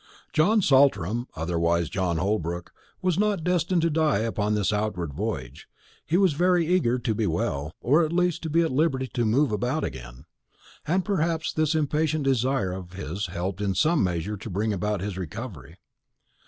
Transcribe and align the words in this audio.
John 0.33 0.63
Saltram, 0.63 1.27
otherwise 1.35 1.87
John 1.87 2.17
Holbrook, 2.17 2.73
was 3.03 3.19
not 3.19 3.43
destined 3.43 3.83
to 3.83 3.91
die 3.91 4.17
upon 4.21 4.55
this 4.55 4.73
outward 4.73 5.13
voyage. 5.13 5.67
He 6.07 6.17
was 6.17 6.33
very 6.33 6.65
eager 6.65 6.97
to 6.97 7.13
be 7.13 7.27
well, 7.27 7.71
or 7.81 8.03
at 8.03 8.11
least 8.11 8.41
to 8.41 8.49
be 8.49 8.61
at 8.63 8.71
liberty 8.71 9.05
to 9.13 9.25
move 9.25 9.51
about 9.51 9.83
again; 9.83 10.25
and 10.87 11.05
perhaps 11.05 11.53
this 11.53 11.75
impatient 11.75 12.23
desire 12.23 12.71
of 12.71 12.93
his 12.93 13.27
helped 13.27 13.61
in 13.61 13.75
some 13.75 14.03
measure 14.03 14.37
to 14.37 14.49
bring 14.49 14.73
about 14.73 15.01
his 15.01 15.19
recovery. 15.19 15.77